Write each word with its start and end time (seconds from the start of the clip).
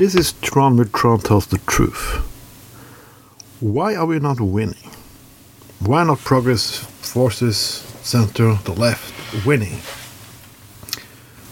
This 0.00 0.14
is 0.14 0.32
Tron 0.40 0.78
with 0.78 0.94
Tron 0.94 1.20
tells 1.20 1.46
the 1.48 1.58
truth. 1.66 2.22
Why 3.60 3.94
are 3.94 4.06
we 4.06 4.18
not 4.18 4.40
winning? 4.40 4.88
Why 5.78 6.04
not 6.04 6.20
Progress 6.20 6.78
Forces, 6.78 7.58
Center, 8.00 8.54
the 8.64 8.72
left 8.72 9.44
winning? 9.44 9.76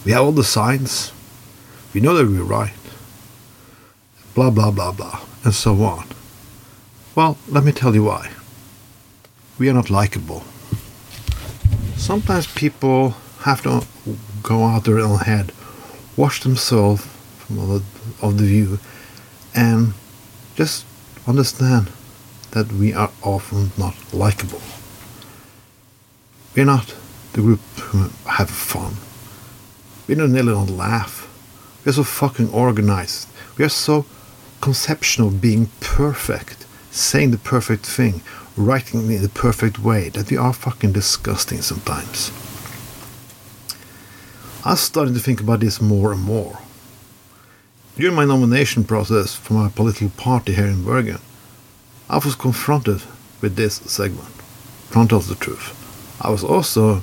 We 0.02 0.12
have 0.12 0.22
all 0.22 0.32
the 0.32 0.44
signs. 0.44 1.12
We 1.92 2.00
know 2.00 2.14
that 2.14 2.26
we're 2.26 2.42
right. 2.42 2.72
Blah, 4.34 4.48
blah, 4.48 4.70
blah, 4.70 4.92
blah, 4.92 5.20
and 5.44 5.52
so 5.52 5.74
on. 5.82 6.06
Well, 7.14 7.36
let 7.48 7.64
me 7.64 7.72
tell 7.72 7.94
you 7.94 8.04
why. 8.04 8.30
We 9.58 9.68
are 9.68 9.74
not 9.74 9.90
likable. 9.90 10.42
Sometimes 11.98 12.46
people 12.46 13.10
have 13.40 13.60
to 13.64 13.84
go 14.42 14.64
out 14.64 14.84
their 14.84 15.00
own 15.00 15.18
head, 15.18 15.52
wash 16.16 16.42
themselves 16.42 17.06
from 17.40 17.58
all 17.58 17.66
the, 17.66 17.82
of 18.22 18.38
the 18.38 18.44
view, 18.44 18.78
and 19.54 19.94
just 20.56 20.84
understand 21.26 21.90
that 22.52 22.72
we 22.72 22.92
are 22.92 23.10
often 23.22 23.70
not 23.76 23.94
likable. 24.12 24.62
We're 26.54 26.64
not 26.64 26.94
the 27.32 27.42
group 27.42 27.60
who 27.78 28.08
have 28.28 28.50
fun. 28.50 28.94
We 30.06 30.14
don't 30.14 30.32
nearly 30.32 30.52
don't 30.52 30.76
laugh. 30.76 31.28
We're 31.84 31.92
so 31.92 32.04
fucking 32.04 32.50
organized. 32.50 33.28
We 33.56 33.64
are 33.64 33.68
so 33.68 34.06
conceptual 34.60 35.30
being 35.30 35.68
perfect, 35.80 36.66
saying 36.90 37.30
the 37.30 37.38
perfect 37.38 37.86
thing, 37.86 38.22
writing 38.56 39.10
in 39.12 39.22
the 39.22 39.28
perfect 39.28 39.78
way 39.78 40.08
that 40.10 40.30
we 40.30 40.36
are 40.36 40.52
fucking 40.52 40.92
disgusting 40.92 41.62
sometimes. 41.62 42.32
I'm 44.64 44.76
starting 44.76 45.14
to 45.14 45.20
think 45.20 45.40
about 45.40 45.60
this 45.60 45.80
more 45.80 46.12
and 46.12 46.22
more. 46.22 46.58
During 47.98 48.14
my 48.14 48.24
nomination 48.24 48.84
process 48.84 49.34
for 49.34 49.54
my 49.54 49.70
political 49.70 50.10
party 50.10 50.54
here 50.54 50.66
in 50.66 50.84
Bergen, 50.84 51.18
I 52.08 52.18
was 52.18 52.36
confronted 52.36 53.02
with 53.40 53.56
this 53.56 53.74
segment. 53.74 54.32
Tron 54.92 55.08
tells 55.08 55.26
the 55.26 55.34
truth. 55.34 55.74
I 56.20 56.30
was 56.30 56.44
also 56.44 57.02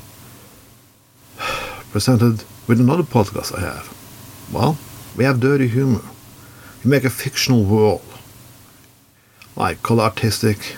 presented 1.92 2.46
with 2.66 2.80
another 2.80 3.04
podcast 3.04 3.58
I 3.58 3.60
have. 3.60 3.94
Well, 4.54 4.78
we 5.18 5.26
have 5.26 5.42
dirty 5.42 5.68
humor. 5.68 6.02
We 6.82 6.92
make 6.92 7.04
a 7.04 7.10
fictional 7.10 7.66
world. 7.66 8.06
Like, 9.58 9.84
call 9.84 10.00
artistic, 10.00 10.78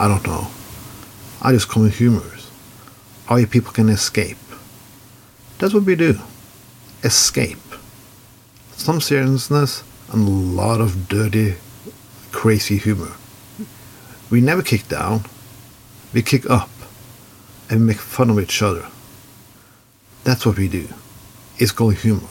I 0.00 0.08
don't 0.08 0.26
know. 0.26 0.46
I 1.42 1.52
just 1.52 1.68
call 1.68 1.84
it 1.84 1.92
humorous. 1.92 2.50
How 3.26 3.36
you 3.36 3.46
people 3.46 3.74
can 3.74 3.90
escape. 3.90 4.38
That's 5.58 5.74
what 5.74 5.84
we 5.84 5.96
do. 5.96 6.18
Escape. 7.02 7.58
Some 8.76 9.00
seriousness 9.00 9.82
and 10.12 10.28
a 10.28 10.30
lot 10.30 10.80
of 10.80 11.08
dirty, 11.08 11.54
crazy 12.32 12.76
humor. 12.76 13.12
We 14.30 14.40
never 14.40 14.62
kick 14.62 14.88
down. 14.88 15.22
We 16.12 16.22
kick 16.22 16.48
up. 16.50 16.70
And 17.70 17.86
make 17.86 17.96
fun 17.96 18.30
of 18.30 18.38
each 18.38 18.60
other. 18.62 18.86
That's 20.24 20.44
what 20.44 20.58
we 20.58 20.68
do. 20.68 20.88
It's 21.58 21.72
called 21.72 21.94
humor. 21.94 22.28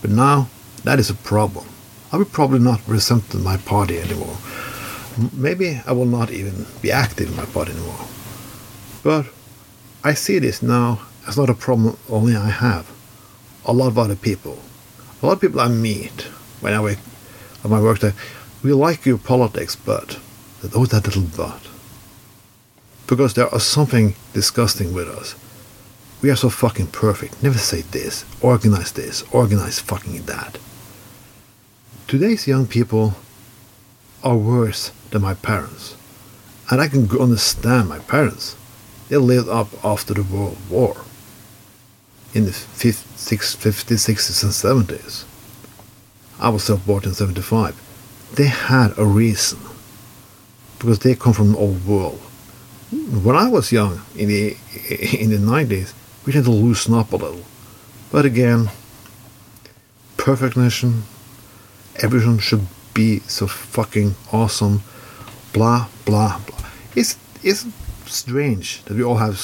But 0.00 0.10
now, 0.10 0.48
that 0.84 0.98
is 1.00 1.10
a 1.10 1.14
problem. 1.14 1.66
I 2.12 2.16
will 2.16 2.24
probably 2.24 2.60
not 2.60 2.80
represent 2.80 3.34
my 3.34 3.56
party 3.56 3.98
anymore. 3.98 4.36
Maybe 5.32 5.80
I 5.86 5.92
will 5.92 6.06
not 6.06 6.30
even 6.30 6.66
be 6.80 6.92
active 6.92 7.30
in 7.30 7.36
my 7.36 7.46
party 7.46 7.72
anymore. 7.72 8.06
But 9.02 9.26
I 10.04 10.14
see 10.14 10.38
this 10.38 10.62
now 10.62 11.00
as 11.26 11.36
not 11.36 11.50
a 11.50 11.54
problem 11.54 11.96
only 12.08 12.36
I 12.36 12.48
have. 12.48 12.88
A 13.64 13.72
lot 13.72 13.88
of 13.88 13.98
other 13.98 14.16
people. 14.16 14.58
A 15.22 15.26
lot 15.26 15.32
of 15.34 15.40
people 15.40 15.60
I 15.60 15.68
meet 15.68 16.22
when 16.60 16.72
I 16.72 16.80
work 16.80 16.98
at 17.62 17.70
my 17.70 17.80
work 17.80 17.98
there, 17.98 18.14
we 18.62 18.72
like 18.72 19.04
your 19.04 19.18
politics, 19.18 19.76
but 19.76 20.18
there's 20.60 20.74
always 20.74 20.90
that 20.90 21.04
little 21.04 21.24
but. 21.36 21.60
Because 23.06 23.34
there 23.34 23.48
is 23.54 23.64
something 23.64 24.14
disgusting 24.32 24.94
with 24.94 25.08
us. 25.08 25.34
We 26.22 26.30
are 26.30 26.36
so 26.36 26.48
fucking 26.48 26.88
perfect. 26.88 27.42
Never 27.42 27.58
say 27.58 27.82
this, 27.82 28.24
organize 28.40 28.92
this, 28.92 29.22
organize 29.32 29.78
fucking 29.78 30.22
that. 30.22 30.58
Today's 32.06 32.46
young 32.46 32.66
people 32.66 33.14
are 34.22 34.36
worse 34.36 34.90
than 35.10 35.22
my 35.22 35.34
parents. 35.34 35.96
And 36.70 36.80
I 36.80 36.88
can 36.88 37.10
understand 37.18 37.88
my 37.88 37.98
parents. 37.98 38.56
They 39.08 39.16
lived 39.16 39.48
up 39.48 39.68
after 39.84 40.14
the 40.14 40.22
World 40.22 40.56
War 40.70 40.96
in 42.32 42.44
the 42.44 42.50
50s, 42.50 43.56
50s, 43.56 44.14
60s, 44.14 44.42
and 44.42 44.88
70s. 44.88 45.24
I 46.38 46.48
was 46.48 46.64
self 46.64 46.86
born 46.86 47.04
in 47.04 47.14
75. 47.14 47.78
They 48.34 48.46
had 48.46 48.96
a 48.96 49.04
reason 49.04 49.58
because 50.78 51.00
they 51.00 51.14
come 51.14 51.32
from 51.32 51.52
the 51.52 51.58
old 51.58 51.86
world. 51.86 52.20
When 52.90 53.36
I 53.36 53.48
was 53.48 53.72
young 53.72 54.00
in 54.16 54.28
the 54.28 54.56
in 55.18 55.30
the 55.30 55.36
90s, 55.36 55.92
we 56.24 56.32
had 56.32 56.44
to 56.44 56.50
loosen 56.50 56.94
up 56.94 57.12
a 57.12 57.16
little. 57.16 57.44
But 58.10 58.24
again, 58.24 58.70
perfection, 60.16 61.02
everything 61.96 62.38
should 62.38 62.66
be 62.94 63.20
so 63.20 63.46
fucking 63.46 64.14
awesome, 64.32 64.82
blah 65.52 65.88
blah 66.04 66.40
blah. 66.46 66.70
It's 66.96 67.18
it's 67.42 67.66
strange 68.06 68.82
that 68.84 68.96
we 68.96 69.04
all 69.04 69.16
have 69.16 69.38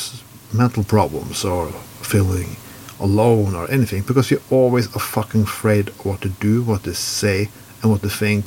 mental 0.52 0.84
problems 0.84 1.44
or 1.44 1.70
feeling 2.02 2.56
alone 3.00 3.54
or 3.54 3.70
anything 3.70 4.02
because 4.02 4.30
we're 4.30 4.40
always 4.50 4.86
are 4.94 5.00
fucking 5.00 5.42
afraid 5.42 5.88
of 5.88 6.04
what 6.04 6.20
to 6.22 6.28
do, 6.28 6.62
what 6.62 6.84
to 6.84 6.94
say, 6.94 7.48
and 7.82 7.90
what 7.90 8.02
to 8.02 8.08
think, 8.08 8.46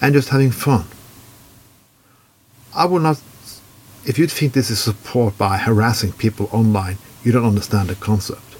and 0.00 0.14
just 0.14 0.28
having 0.28 0.50
fun. 0.50 0.84
I 2.74 2.84
would 2.84 3.02
not. 3.02 3.20
If 4.06 4.18
you 4.18 4.26
think 4.26 4.52
this 4.52 4.70
is 4.70 4.78
support 4.78 5.36
by 5.36 5.58
harassing 5.58 6.12
people 6.12 6.48
online, 6.52 6.98
you 7.24 7.32
don't 7.32 7.44
understand 7.44 7.88
the 7.88 7.94
concept. 7.94 8.56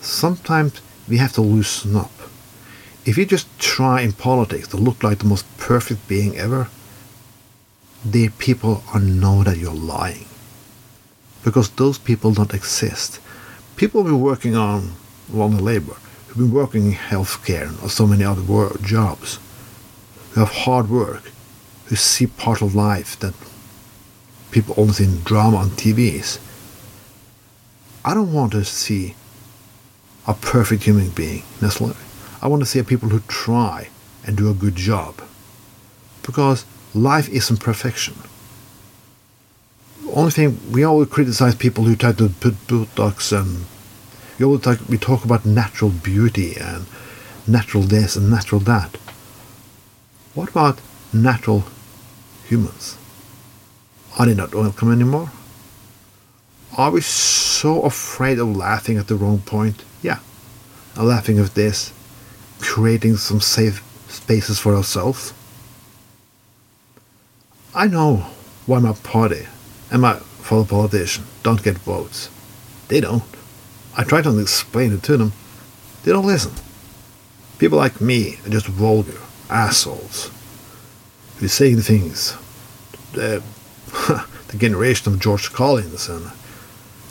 Sometimes 0.00 0.80
we 1.08 1.16
have 1.16 1.32
to 1.32 1.40
loosen 1.40 1.96
up. 1.96 2.12
If 3.04 3.16
you 3.16 3.24
just 3.24 3.48
try 3.58 4.02
in 4.02 4.12
politics 4.12 4.68
to 4.68 4.76
look 4.76 5.02
like 5.02 5.18
the 5.18 5.24
most 5.24 5.46
perfect 5.56 6.06
being 6.06 6.36
ever, 6.36 6.68
the 8.04 8.28
people 8.30 8.82
are 8.92 9.00
know 9.00 9.42
that 9.42 9.56
you're 9.56 9.74
lying. 9.74 10.26
Because 11.42 11.70
those 11.70 11.98
people 11.98 12.32
don't 12.32 12.54
exist. 12.54 13.18
People 13.80 14.02
who've 14.02 14.12
been 14.12 14.20
working 14.20 14.54
on 14.54 14.92
long 15.32 15.56
labor, 15.56 15.96
who've 16.26 16.36
been 16.36 16.52
working 16.52 16.88
in 16.88 16.92
healthcare 16.92 17.82
or 17.82 17.88
so 17.88 18.06
many 18.06 18.22
other 18.22 18.42
wor- 18.42 18.76
jobs, 18.82 19.38
who 20.32 20.40
have 20.40 20.52
hard 20.52 20.90
work, 20.90 21.32
who 21.86 21.96
see 21.96 22.26
part 22.26 22.60
of 22.60 22.74
life 22.74 23.18
that 23.20 23.32
people 24.50 24.74
only 24.76 24.92
see 24.92 25.04
in 25.04 25.22
drama 25.22 25.56
on 25.56 25.70
TVs. 25.70 26.38
I 28.04 28.12
don't 28.12 28.34
want 28.34 28.52
to 28.52 28.66
see 28.66 29.14
a 30.26 30.34
perfect 30.34 30.82
human 30.82 31.08
being 31.08 31.44
necessarily. 31.62 31.96
I 32.42 32.48
want 32.48 32.60
to 32.60 32.66
see 32.66 32.82
people 32.82 33.08
who 33.08 33.20
try 33.28 33.88
and 34.26 34.36
do 34.36 34.50
a 34.50 34.52
good 34.62 34.76
job. 34.76 35.22
Because 36.22 36.66
life 36.92 37.30
isn't 37.30 37.60
perfection. 37.60 38.14
The 40.04 40.12
only 40.12 40.32
thing 40.32 40.58
we 40.72 40.82
always 40.82 41.08
criticize 41.08 41.54
people 41.54 41.84
who 41.84 41.94
try 41.94 42.10
to 42.12 42.28
put 42.28 42.54
Botox 42.66 43.30
and 43.30 43.64
we 44.40 44.46
always 44.46 44.62
talk, 44.62 44.78
we 44.88 44.96
talk 44.96 45.24
about 45.26 45.44
natural 45.44 45.90
beauty 45.90 46.56
and 46.56 46.86
natural 47.46 47.82
this 47.82 48.16
and 48.16 48.30
natural 48.30 48.60
that. 48.62 48.96
What 50.34 50.48
about 50.48 50.80
natural 51.12 51.64
humans? 52.46 52.96
Are 54.18 54.24
they 54.24 54.34
not 54.34 54.54
welcome 54.54 54.90
anymore? 54.90 55.30
Are 56.78 56.90
we 56.90 57.02
so 57.02 57.82
afraid 57.82 58.38
of 58.38 58.56
laughing 58.56 58.96
at 58.96 59.08
the 59.08 59.16
wrong 59.16 59.40
point? 59.40 59.84
Yeah. 60.00 60.20
Laughing 60.96 61.38
at 61.38 61.54
this, 61.54 61.92
creating 62.60 63.16
some 63.16 63.42
safe 63.42 63.84
spaces 64.08 64.58
for 64.58 64.74
ourselves. 64.74 65.34
I 67.74 67.88
know 67.88 68.24
why 68.64 68.78
my 68.78 68.94
party 68.94 69.46
and 69.90 70.00
my 70.00 70.14
fellow 70.14 70.64
politicians 70.64 71.26
don't 71.42 71.62
get 71.62 71.76
votes. 71.78 72.30
They 72.88 73.00
don't. 73.00 73.22
I 74.00 74.04
try 74.04 74.22
to 74.22 74.38
explain 74.38 74.94
it 74.94 75.02
to 75.02 75.18
them. 75.18 75.34
They 76.04 76.12
don't 76.12 76.26
listen. 76.26 76.52
People 77.58 77.76
like 77.76 78.00
me 78.00 78.38
are 78.46 78.48
just 78.48 78.66
vulgar 78.66 79.20
assholes 79.50 80.30
who 81.36 81.48
say 81.48 81.74
the 81.74 81.82
things. 81.82 82.34
The, 83.12 83.42
the 84.48 84.56
generation 84.56 85.12
of 85.12 85.20
George 85.20 85.52
Carlins 85.52 86.08
and 86.08 86.32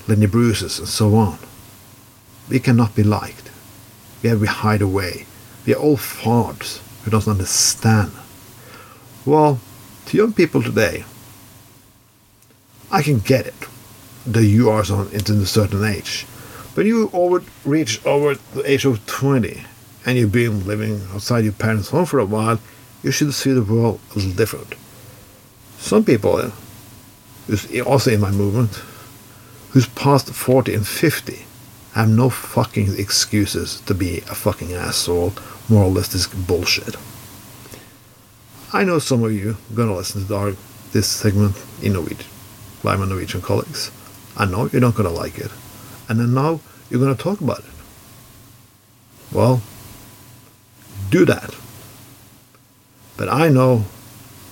Lenny 0.07 0.25
Bruce's 0.25 0.79
and 0.79 0.87
so 0.87 1.13
on. 1.13 1.37
We 2.49 2.59
cannot 2.59 2.95
be 2.95 3.03
liked. 3.03 3.51
We 4.23 4.29
have 4.29 4.39
to 4.39 4.47
hide 4.47 4.81
away. 4.81 5.27
We 5.67 5.75
are 5.75 5.79
all 5.79 5.95
fards 5.95 6.81
who 7.03 7.11
don't 7.11 7.27
understand. 7.27 8.13
Well, 9.27 9.59
to 10.07 10.17
young 10.17 10.33
people 10.33 10.63
today, 10.63 11.05
I 12.89 13.03
can 13.03 13.19
get 13.19 13.45
it 13.45 13.67
that 14.25 14.43
you 14.43 14.71
are 14.71 14.83
on 14.91 15.09
into 15.11 15.33
a 15.33 15.45
certain 15.45 15.83
age. 15.83 16.25
But 16.75 16.85
you 16.85 17.09
over 17.13 17.43
reach 17.65 18.05
over 18.05 18.35
the 18.53 18.69
age 18.69 18.85
of 18.85 19.05
20, 19.05 19.63
and 20.05 20.17
you've 20.17 20.31
been 20.31 20.65
living 20.65 21.01
outside 21.13 21.43
your 21.43 21.53
parents' 21.53 21.89
home 21.89 22.05
for 22.05 22.19
a 22.19 22.25
while, 22.25 22.59
you 23.03 23.11
should 23.11 23.33
see 23.33 23.51
the 23.51 23.63
world 23.63 23.99
a 24.11 24.15
little 24.15 24.31
different. 24.33 24.75
Some 25.77 26.03
people, 26.03 26.35
uh, 26.35 26.51
also 27.85 28.11
in 28.11 28.21
my 28.21 28.31
movement, 28.31 28.75
who's 29.71 29.87
past 29.87 30.29
40 30.33 30.73
and 30.73 30.87
50, 30.87 31.45
have 31.93 32.09
no 32.09 32.29
fucking 32.29 32.97
excuses 32.97 33.81
to 33.81 33.93
be 33.93 34.19
a 34.19 34.35
fucking 34.35 34.73
asshole, 34.73 35.33
more 35.69 35.83
or 35.83 35.89
less 35.89 36.13
moralistic 36.13 36.47
bullshit. 36.47 36.95
I 38.71 38.83
know 38.83 38.99
some 38.99 39.23
of 39.23 39.31
you 39.31 39.57
gonna 39.73 39.95
listen 39.95 40.27
to 40.27 40.35
our, 40.35 40.53
this 40.91 41.07
segment 41.07 41.55
in 41.81 41.93
Norwegian 41.93 42.27
by 42.83 42.95
my 42.95 43.05
Norwegian 43.05 43.41
colleagues. 43.41 43.91
I 44.37 44.45
know 44.45 44.67
you're 44.67 44.81
not 44.81 44.95
gonna 44.95 45.09
like 45.09 45.39
it. 45.39 45.51
And 46.09 46.19
then 46.19 46.33
now 46.33 46.59
you're 46.89 46.99
gonna 46.99 47.15
talk 47.15 47.39
about 47.39 47.59
it. 47.59 47.65
Well, 49.31 49.61
do 51.09 51.23
that. 51.25 51.55
But 53.15 53.29
I 53.29 53.49
know 53.49 53.85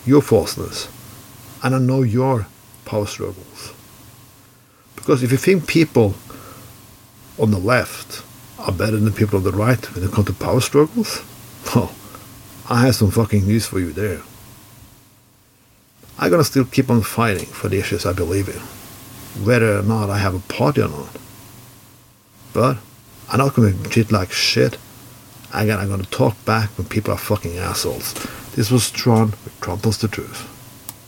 your 0.06 0.21
falseness, 0.21 0.88
and 1.63 1.75
I 1.75 1.80
know 1.80 2.04
your 2.04 2.48
power 2.86 3.07
struggles. 3.07 3.74
Because 4.95 5.24
if 5.24 5.31
you 5.31 5.38
think 5.38 5.68
people 5.68 6.15
on 7.39 7.51
the 7.51 7.57
left 7.57 8.24
are 8.59 8.71
better 8.71 8.98
than 8.98 9.13
people 9.13 9.38
on 9.38 9.44
the 9.44 9.51
right 9.51 9.83
when 9.95 10.04
it 10.04 10.12
comes 10.12 10.27
to 10.27 10.33
power 10.33 10.62
struggles, 10.62 11.24
well, 11.75 11.94
I 12.69 12.86
have 12.86 12.95
some 12.95 13.12
fucking 13.12 13.48
news 13.48 13.65
for 13.65 13.80
you 13.80 13.94
there. 13.94 14.21
I'm 16.19 16.31
gonna 16.31 16.44
still 16.44 16.65
keep 16.65 16.89
on 16.89 17.01
fighting 17.01 17.45
for 17.45 17.68
the 17.69 17.80
issues 17.80 18.06
I 18.06 18.13
believe 18.13 18.50
in, 18.50 19.45
whether 19.45 19.80
or 19.80 19.83
not 19.83 20.09
I 20.09 20.18
have 20.18 20.36
a 20.36 20.39
party 20.39 20.81
or 20.81 20.89
not. 20.89 21.18
But 22.57 22.77
I'm 23.30 23.38
not 23.38 23.54
gonna 23.54 23.71
treat 23.83 24.12
like 24.12 24.31
shit. 24.31 24.80
I'm 25.54 25.68
I'm 25.77 25.89
gonna 25.89 26.06
talk 26.06 26.44
back 26.44 26.75
when 26.75 26.88
people 26.88 27.13
are 27.13 27.18
fucking 27.19 27.56
assholes. 27.59 28.15
This 28.56 28.71
was 28.71 28.89
Tron 28.89 29.36
with 29.44 29.62
Trump 29.62 29.86
the 30.00 30.07
truth. 30.07 30.56